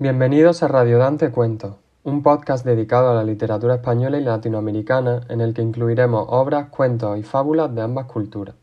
[0.00, 1.74] Bienvenidos a Radio Dante Cuentos,
[2.04, 7.18] un podcast dedicado a la literatura española y latinoamericana en el que incluiremos obras, cuentos
[7.18, 8.54] y fábulas de ambas culturas.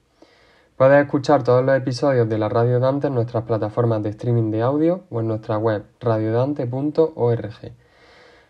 [0.78, 4.62] Puedes escuchar todos los episodios de la Radio Dante en nuestras plataformas de streaming de
[4.62, 7.74] audio o en nuestra web radiodante.org.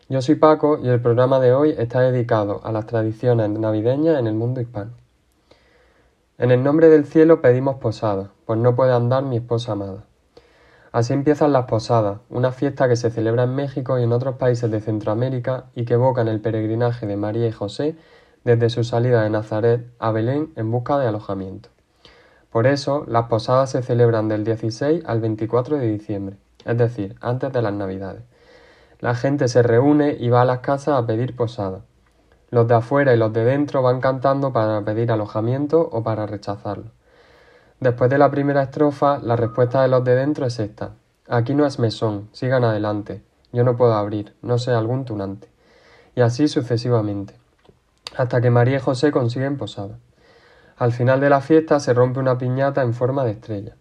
[0.07, 4.27] Yo soy Paco y el programa de hoy está dedicado a las tradiciones navideñas en
[4.27, 4.91] el mundo hispano.
[6.37, 10.03] En el nombre del cielo pedimos posada, pues no puede andar mi esposa amada.
[10.95, 14.71] Así empiezan las posadas, una fiesta que se celebra en México y en otros países
[14.71, 17.97] de Centroamérica y que evocan el peregrinaje de María y José
[18.45, 21.67] desde su salida de Nazaret a Belén en busca de alojamiento.
[22.49, 27.51] Por eso, las posadas se celebran del 16 al 24 de diciembre, es decir, antes
[27.51, 28.23] de las Navidades.
[29.01, 31.81] La gente se reúne y va a las casas a pedir posada.
[32.51, 36.91] Los de afuera y los de dentro van cantando para pedir alojamiento o para rechazarlo.
[37.79, 40.91] Después de la primera estrofa, la respuesta de los de dentro es esta.
[41.27, 43.21] Aquí no es mesón, sigan adelante.
[43.51, 45.49] Yo no puedo abrir, no sé algún tunante.
[46.15, 47.35] Y así sucesivamente,
[48.17, 49.97] hasta que María y José consiguen posada.
[50.77, 53.75] Al final de la fiesta se rompe una piñata en forma de estrella.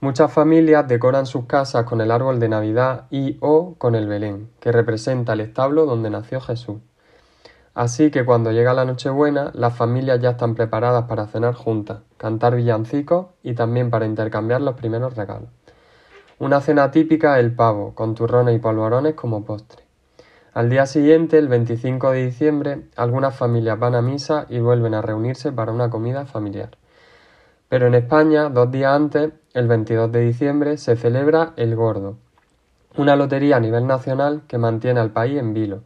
[0.00, 4.50] Muchas familias decoran sus casas con el árbol de Navidad y o con el Belén,
[4.58, 6.78] que representa el establo donde nació Jesús.
[7.74, 12.54] Así que cuando llega la Nochebuena, las familias ya están preparadas para cenar juntas, cantar
[12.54, 15.48] villancicos y también para intercambiar los primeros regalos.
[16.38, 19.84] Una cena típica es el pavo, con turrones y polvorones como postre.
[20.52, 25.00] Al día siguiente, el 25 de diciembre, algunas familias van a misa y vuelven a
[25.00, 26.76] reunirse para una comida familiar.
[27.70, 32.18] Pero en España, dos días antes, el 22 de diciembre, se celebra el Gordo,
[32.98, 35.84] una lotería a nivel nacional que mantiene al país en vilo,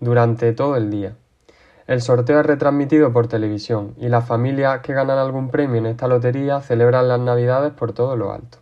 [0.00, 1.14] durante todo el día.
[1.86, 6.08] El sorteo es retransmitido por televisión y las familias que ganan algún premio en esta
[6.08, 8.58] lotería celebran las navidades por todo lo alto.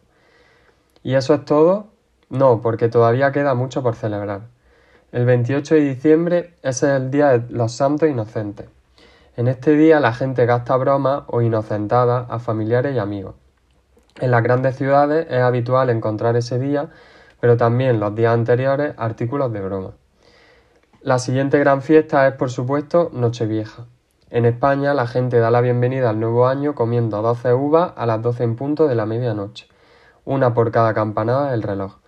[1.03, 1.86] ¿Y eso es todo?
[2.31, 4.42] No, porque todavía queda mucho por celebrar.
[5.12, 8.66] El 28 de diciembre es el Día de los Santos Inocentes.
[9.37, 13.34] En este día la gente gasta bromas o inocentadas a familiares y amigos.
[14.21, 16.88] En las grandes ciudades es habitual encontrar ese día,
[17.41, 19.93] pero también los días anteriores, artículos de broma.
[21.03, 23.86] La siguiente gran fiesta es, por supuesto, Nochevieja.
[24.31, 28.20] En España la gente da la bienvenida al nuevo año comiendo 12 uvas a las
[28.20, 29.69] 12 en punto de la medianoche,
[30.25, 31.98] una por cada campanada del reloj,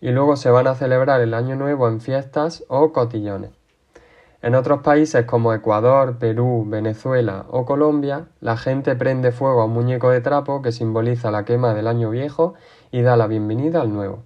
[0.00, 3.50] y luego se van a celebrar el año nuevo en fiestas o cotillones.
[4.40, 9.72] En otros países como Ecuador, Perú, Venezuela o Colombia, la gente prende fuego a un
[9.72, 12.54] muñeco de trapo que simboliza la quema del año viejo
[12.92, 14.22] y da la bienvenida al nuevo.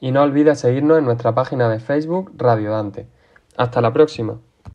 [0.01, 3.07] Y no olvides seguirnos en nuestra página de Facebook Radiodante.
[3.57, 4.39] Hasta la próxima.